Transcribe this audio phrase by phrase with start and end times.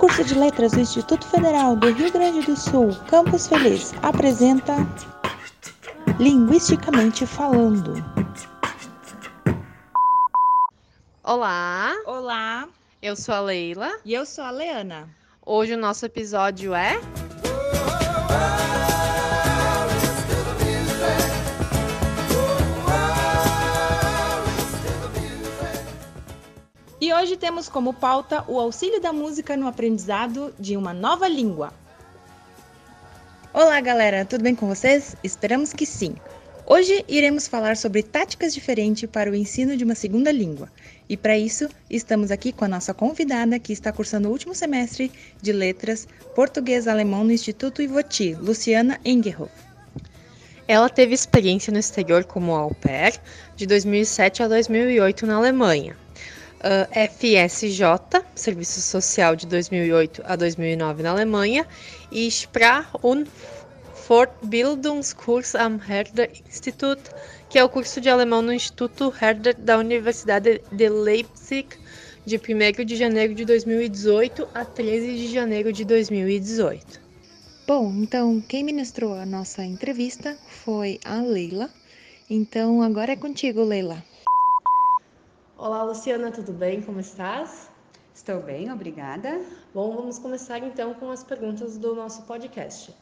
[0.00, 4.74] curso de Letras do Instituto Federal do Rio Grande do Sul, Campus Feliz, apresenta
[6.18, 8.02] Linguisticamente Falando.
[11.22, 12.66] Olá, Olá,
[13.02, 13.90] eu sou a Leila.
[14.02, 15.06] e eu sou a Leana.
[15.44, 16.98] Hoje o nosso episódio é
[27.20, 31.70] hoje temos como pauta o auxílio da música no aprendizado de uma nova língua.
[33.52, 35.14] Olá, galera, tudo bem com vocês?
[35.22, 36.14] Esperamos que sim.
[36.64, 40.72] Hoje iremos falar sobre táticas diferentes para o ensino de uma segunda língua.
[41.10, 45.12] E para isso, estamos aqui com a nossa convidada que está cursando o último semestre
[45.42, 49.52] de Letras Português-Alemão no Instituto Ivoti, Luciana Engerhoff.
[50.66, 53.20] Ela teve experiência no exterior como au pair
[53.56, 55.94] de 2007 a 2008 na Alemanha.
[56.62, 57.82] Ah, FSJ,
[58.34, 61.66] Serviço Social de 2008 a 2009 na Alemanha,
[62.12, 63.28] e Sprach- und
[63.94, 67.00] Fortbildungskurs am Herder Institut,
[67.48, 71.66] que é o curso de alemão no Instituto Herder da Universidade de Leipzig,
[72.26, 77.00] de 1 de janeiro de 2018 a 13 de janeiro de 2018.
[77.66, 81.70] Bom, então quem ministrou a nossa entrevista foi a Leila.
[82.28, 84.09] Então agora é contigo, Leila.
[85.62, 86.80] Olá, Luciana, tudo bem?
[86.80, 87.68] Como estás?
[88.14, 89.42] Estou bem, obrigada.
[89.74, 92.94] Bom, vamos começar então com as perguntas do nosso podcast.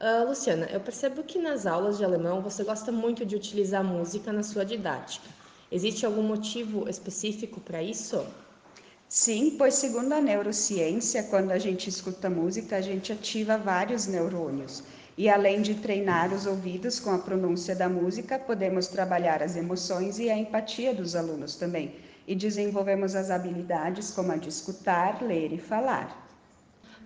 [0.00, 4.32] Ah, Luciana, eu percebo que nas aulas de alemão você gosta muito de utilizar música
[4.32, 5.28] na sua didática.
[5.70, 8.26] Existe algum motivo específico para isso?
[9.06, 14.82] Sim, pois segundo a neurociência, quando a gente escuta música, a gente ativa vários neurônios.
[15.16, 20.18] E além de treinar os ouvidos com a pronúncia da música, podemos trabalhar as emoções
[20.18, 21.94] e a empatia dos alunos também.
[22.26, 26.28] E desenvolvemos as habilidades como a de escutar, ler e falar.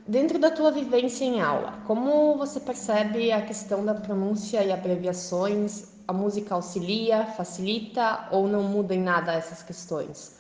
[0.07, 5.85] Dentro da tua vivência em aula, como você percebe a questão da pronúncia e abreviações?
[6.07, 10.37] A música auxilia, facilita ou não muda em nada essas questões?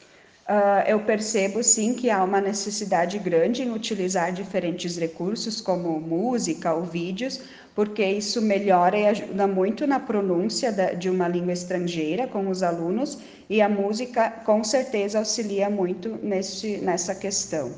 [0.47, 6.72] Ah, eu percebo sim que há uma necessidade grande em utilizar diferentes recursos, como música
[6.75, 7.41] ou vídeos,
[7.75, 12.62] porque isso melhora e ajuda muito na pronúncia da- de uma língua estrangeira com os
[12.62, 13.19] alunos,
[13.50, 17.77] e a música com certeza auxilia muito nesse, nessa questão.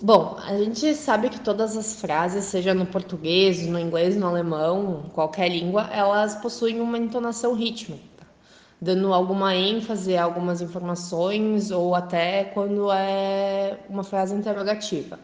[0.00, 5.08] Bom, a gente sabe que todas as frases, seja no português, no inglês, no alemão,
[5.14, 8.11] qualquer língua, elas possuem uma entonação rítmica,
[8.82, 15.20] dando alguma ênfase a algumas informações ou até quando é uma frase interrogativa.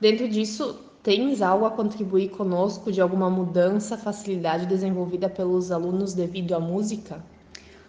[0.00, 6.54] Dentro disso, tens algo a contribuir conosco de alguma mudança, facilidade desenvolvida pelos alunos devido
[6.54, 7.24] à música?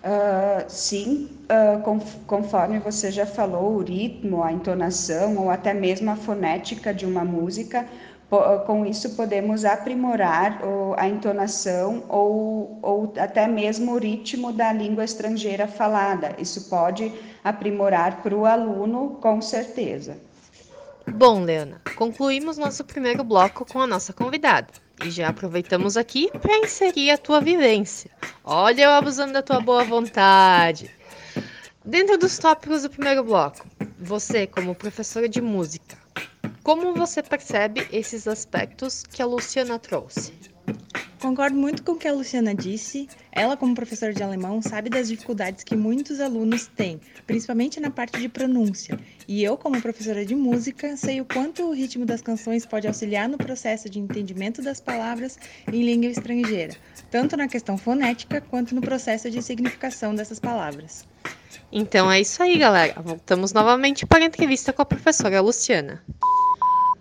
[0.04, 6.10] Ah, sim, ah, con- conforme você já falou, o ritmo, a entonação ou até mesmo
[6.12, 7.88] a fonética de uma música,
[8.66, 10.60] com isso podemos aprimorar
[10.98, 16.36] a entonação ou, ou até mesmo o ritmo da língua estrangeira falada.
[16.38, 17.12] Isso pode
[17.44, 20.18] aprimorar para o aluno, com certeza.
[21.10, 24.68] Bom, Leana, concluímos nosso primeiro bloco com a nossa convidada.
[25.06, 28.12] E já aproveitamos aqui para inserir a tua vivência.
[28.44, 30.92] Olha eu abusando da tua boa vontade.
[31.86, 33.66] Dentro dos tópicos do primeiro bloco,
[33.98, 35.96] você, como professora de música,
[36.68, 40.34] como você percebe esses aspectos que a Luciana trouxe?
[41.18, 43.08] Concordo muito com o que a Luciana disse.
[43.32, 48.20] Ela, como professora de alemão, sabe das dificuldades que muitos alunos têm, principalmente na parte
[48.20, 49.00] de pronúncia.
[49.30, 53.30] E eu, como professora de música, sei o quanto o ritmo das canções pode auxiliar
[53.30, 55.40] no processo de entendimento das palavras
[55.72, 56.76] em língua estrangeira,
[57.10, 61.08] tanto na questão fonética quanto no processo de significação dessas palavras.
[61.72, 63.02] Então é isso aí, galera.
[63.02, 66.04] Voltamos novamente para a entrevista com a professora Luciana.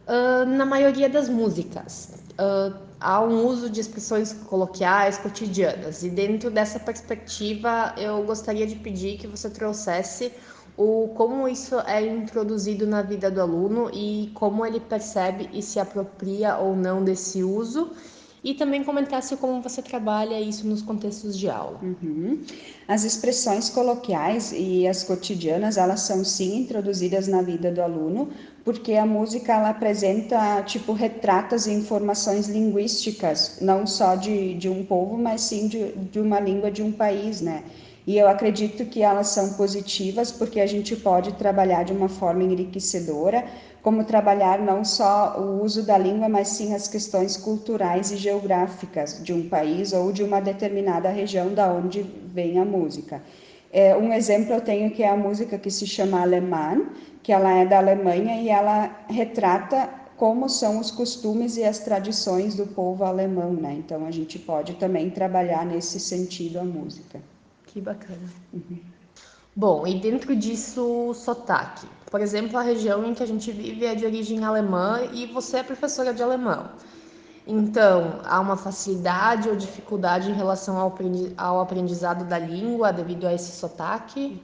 [0.06, 6.50] Ah, na maioria das músicas, ah, há um uso de expressões coloquiais, cotidianas, e dentro
[6.50, 10.32] dessa perspectiva, eu gostaria de pedir que você trouxesse
[10.76, 15.80] o como isso é introduzido na vida do aluno e como ele percebe e se
[15.80, 17.92] apropria ou não desse uso,
[18.46, 21.80] e também comentasse como você trabalha isso nos contextos de aula.
[21.82, 22.44] Uhum.
[22.86, 28.28] As expressões coloquiais e as cotidianas, elas são sim introduzidas na vida do aluno,
[28.64, 34.84] porque a música ela apresenta tipo retratos e informações linguísticas, não só de, de um
[34.84, 37.64] povo, mas sim de, de uma língua de um país, né?
[38.06, 42.44] E eu acredito que elas são positivas porque a gente pode trabalhar de uma forma
[42.44, 43.44] enriquecedora,
[43.82, 49.20] como trabalhar não só o uso da língua, mas sim as questões culturais e geográficas
[49.24, 53.20] de um país ou de uma determinada região da onde vem a música.
[53.72, 56.86] É, um exemplo eu tenho que é a música que se chama Alemã,
[57.24, 62.54] que ela é da Alemanha e ela retrata como são os costumes e as tradições
[62.54, 63.74] do povo alemão, né?
[63.76, 67.20] Então a gente pode também trabalhar nesse sentido a música.
[67.66, 68.28] Que bacana.
[68.52, 68.80] Uhum.
[69.54, 71.86] Bom, e dentro disso, sotaque.
[72.10, 75.58] Por exemplo, a região em que a gente vive é de origem alemã e você
[75.58, 76.70] é professora de alemão.
[77.46, 80.76] Então, há uma facilidade ou dificuldade em relação
[81.36, 84.42] ao aprendizado da língua devido a esse sotaque?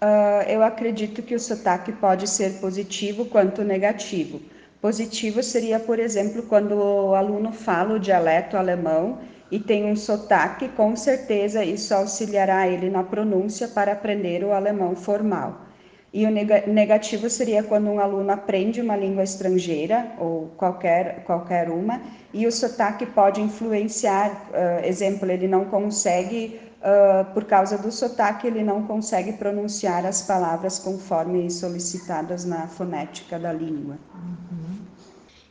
[0.00, 4.40] Uh, eu acredito que o sotaque pode ser positivo quanto negativo.
[4.80, 9.18] Positivo seria, por exemplo, quando o aluno fala o dialeto alemão
[9.50, 14.94] e tem um sotaque, com certeza isso auxiliará ele na pronúncia para aprender o alemão
[14.94, 15.68] formal.
[16.12, 22.00] E o negativo seria quando um aluno aprende uma língua estrangeira, ou qualquer, qualquer uma,
[22.32, 28.46] e o sotaque pode influenciar, uh, exemplo, ele não consegue uh, por causa do sotaque,
[28.46, 33.98] ele não consegue pronunciar as palavras conforme solicitadas na fonética da língua.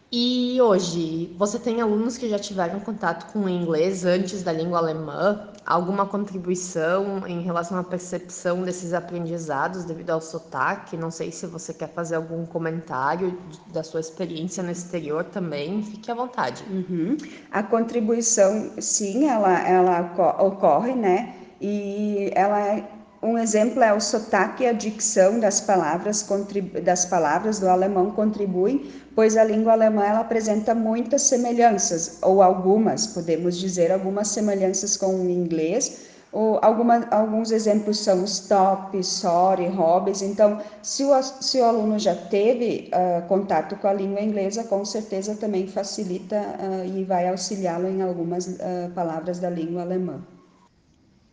[0.09, 4.77] E hoje, você tem alunos que já tiveram contato com o inglês antes da língua
[4.77, 5.49] alemã?
[5.65, 10.95] Alguma contribuição em relação à percepção desses aprendizados devido ao sotaque?
[10.95, 13.37] Não sei se você quer fazer algum comentário
[13.73, 16.63] da sua experiência no exterior também, fique à vontade.
[16.69, 17.17] Uhum.
[17.51, 21.35] A contribuição, sim, ela, ela ocorre, né?
[21.59, 26.25] E ela é um exemplo é o sotaque e a dicção das palavras,
[26.83, 33.07] das palavras do alemão contribuem, pois a língua alemã ela apresenta muitas semelhanças, ou algumas,
[33.07, 36.07] podemos dizer, algumas semelhanças com o inglês,
[36.61, 40.21] alguma, alguns exemplos são stop, sorry, hobbies.
[40.21, 44.85] Então, se o, se o aluno já teve uh, contato com a língua inglesa, com
[44.85, 50.21] certeza também facilita uh, e vai auxiliá-lo em algumas uh, palavras da língua alemã.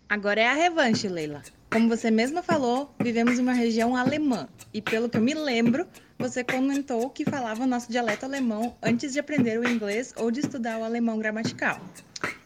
[0.08, 1.42] Agora é a revanche, Leila.
[1.74, 5.88] Como você mesma falou, vivemos em uma região alemã e, pelo que eu me lembro,
[6.16, 10.38] você comentou que falava o nosso dialeto alemão antes de aprender o inglês ou de
[10.38, 11.80] estudar o alemão gramatical.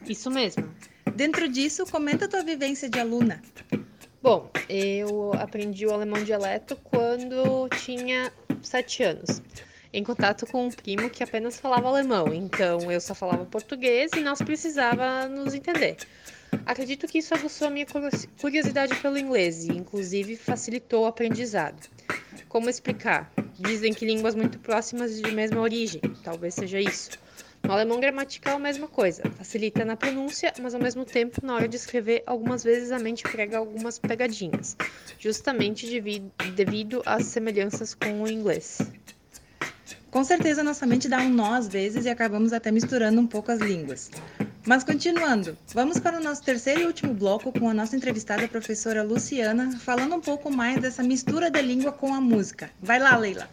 [0.07, 0.67] Isso mesmo.
[1.15, 3.39] Dentro disso, comenta a tua vivência de aluna.
[4.19, 8.33] Bom, eu aprendi o alemão dialeto quando tinha
[8.63, 9.43] sete anos,
[9.93, 14.21] em contato com um primo que apenas falava alemão, então eu só falava português e
[14.21, 15.97] nós precisava nos entender.
[16.65, 17.85] Acredito que isso aguçou a minha
[18.39, 21.87] curiosidade pelo inglês e, inclusive, facilitou o aprendizado.
[22.47, 23.31] Como explicar?
[23.59, 27.11] Dizem que línguas muito próximas de mesma origem, talvez seja isso.
[27.63, 29.23] No alemão gramatical, a mesma coisa.
[29.37, 33.23] Facilita na pronúncia, mas ao mesmo tempo, na hora de escrever, algumas vezes a mente
[33.23, 34.77] prega algumas pegadinhas,
[35.19, 36.01] justamente
[36.55, 38.79] devido às semelhanças com o inglês.
[40.09, 43.51] Com certeza, nossa mente dá um nó às vezes e acabamos até misturando um pouco
[43.51, 44.09] as línguas.
[44.69, 48.47] Mas continuando, vamos para o nosso terceiro e último bloco com a nossa entrevistada a
[48.47, 52.69] professora Luciana, falando um pouco mais dessa mistura da língua com a música.
[52.79, 53.49] Vai lá, Leila.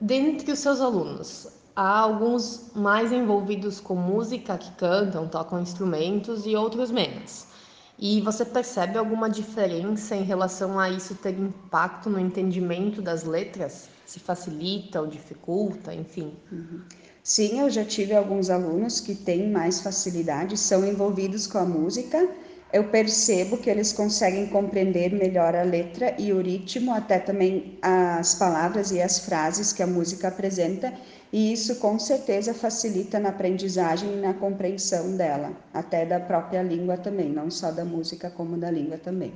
[0.00, 6.54] Dentre os seus alunos, há alguns mais envolvidos com música, que cantam, tocam instrumentos e
[6.54, 7.46] outros menos.
[7.98, 13.88] E você percebe alguma diferença em relação a isso ter impacto no entendimento das letras?
[14.08, 16.32] Se facilita ou dificulta, enfim?
[16.50, 16.80] Uhum.
[17.22, 22.26] Sim, eu já tive alguns alunos que têm mais facilidade, são envolvidos com a música.
[22.72, 28.34] Eu percebo que eles conseguem compreender melhor a letra e o ritmo, até também as
[28.34, 30.90] palavras e as frases que a música apresenta,
[31.30, 36.96] e isso com certeza facilita na aprendizagem e na compreensão dela, até da própria língua
[36.96, 39.34] também, não só da música, como da língua também.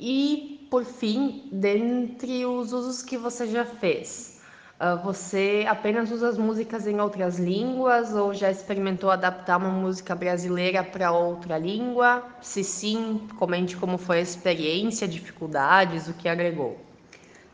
[0.00, 4.34] E, por fim, dentre os usos que você já fez,
[4.74, 10.16] Uh, você apenas usa as músicas em outras línguas ou já experimentou adaptar uma música
[10.16, 12.24] brasileira para outra língua?
[12.40, 16.76] Se sim, comente como foi a experiência, dificuldades, o que agregou.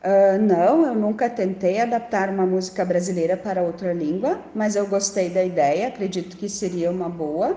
[0.02, 5.28] Uh, não, eu nunca tentei adaptar uma música brasileira para outra língua, mas eu gostei
[5.28, 7.54] da ideia, acredito que seria uma boa.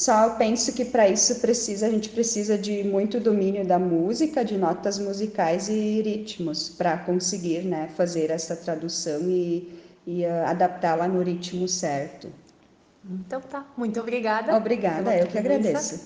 [0.00, 4.56] Só penso que para isso precisa, a gente precisa de muito domínio da música, de
[4.56, 11.22] notas musicais e ritmos para conseguir, né, fazer essa tradução e, e uh, adaptá-la no
[11.22, 12.32] ritmo certo.
[13.04, 14.56] Então tá, muito obrigada.
[14.56, 16.00] Obrigada, eu que agradeço.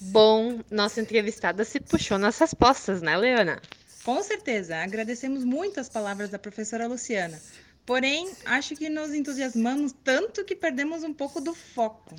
[0.00, 3.62] Bom, nossa entrevistada se puxou nas respostas, né, Leana?
[4.04, 7.40] Com certeza, agradecemos muito as palavras da professora Luciana.
[7.90, 12.14] Porém, acho que nos entusiasmamos tanto que perdemos um pouco do foco.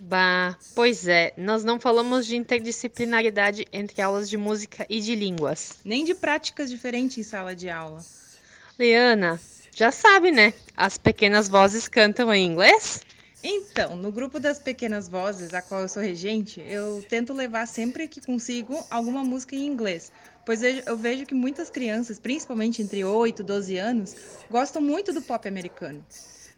[0.00, 5.74] Bah, pois é, nós não falamos de interdisciplinaridade entre aulas de música e de línguas.
[5.84, 8.04] Nem de práticas diferentes em sala de aula.
[8.76, 10.52] Leana, já sabe, né?
[10.76, 13.00] As pequenas vozes cantam em inglês?
[13.44, 18.08] Então, no grupo das pequenas vozes, a qual eu sou regente, eu tento levar sempre
[18.08, 20.10] que consigo alguma música em inglês,
[20.44, 24.16] pois eu vejo que muitas crianças, principalmente entre 8 e 12 anos,
[24.50, 26.04] gostam muito do pop americano.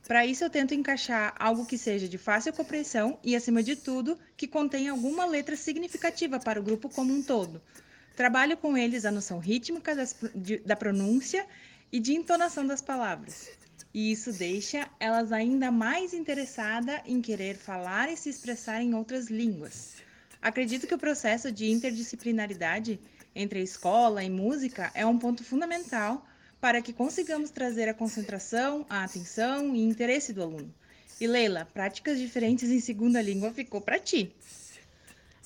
[0.06, 4.18] Para isso, eu tento encaixar algo que seja de fácil compreensão e, acima de tudo,
[4.36, 7.60] que contenha alguma letra significativa para o grupo como um todo.
[8.14, 11.46] Trabalho com eles a noção rítmica das, de, da pronúncia
[11.90, 13.48] e de entonação das palavras.
[13.94, 19.28] E isso deixa elas ainda mais interessadas em querer falar e se expressar em outras
[19.28, 19.94] línguas.
[20.42, 23.00] Acredito que o processo de interdisciplinaridade
[23.34, 26.26] entre a escola e música é um ponto fundamental
[26.60, 30.72] para que consigamos trazer a concentração, a atenção e interesse do aluno.
[31.20, 34.34] E Leila, práticas diferentes em segunda língua ficou para ti.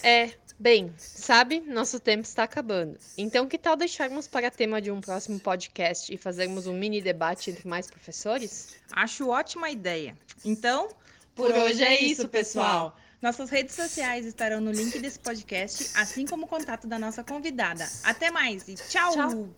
[0.02, 0.30] É,
[0.60, 2.98] Bem, sabe, nosso tempo está acabando.
[3.16, 7.52] Então, que tal deixarmos para tema de um próximo podcast e fazermos um mini debate
[7.52, 8.74] entre mais professores?
[8.90, 10.16] Acho ótima ideia.
[10.44, 10.88] Então,
[11.36, 12.98] por, por hoje é isso, pessoal.
[13.20, 17.88] Nossas redes sociais estarão no link desse podcast, assim como o contato da nossa convidada.
[18.04, 19.12] Até mais e tchau!
[19.12, 19.48] tchau.